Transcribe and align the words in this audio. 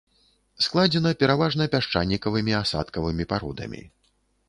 Складзена 0.67 1.11
пераважна 1.25 1.69
пясчанікавымі 1.75 2.59
асадкавымі 2.63 3.31
пародамі. 3.35 3.89